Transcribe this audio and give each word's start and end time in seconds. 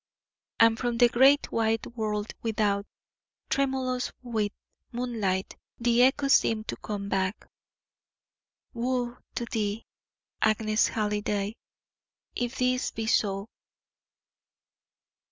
And 0.59 0.79
from 0.79 0.97
the 0.97 1.09
great, 1.09 1.51
wide 1.51 1.85
world 1.95 2.33
without, 2.41 2.87
tremulous 3.51 4.11
with 4.23 4.51
moonlight, 4.91 5.55
the 5.77 6.01
echo 6.01 6.27
seemed 6.27 6.67
to 6.69 6.75
come 6.77 7.07
back: 7.07 7.45
"Woe 8.73 9.17
to 9.35 9.45
thee, 9.45 9.85
Agnes 10.41 10.87
Halliday, 10.87 11.55
if 12.33 12.57
this 12.57 12.89
be 12.89 13.05
so!" 13.05 13.47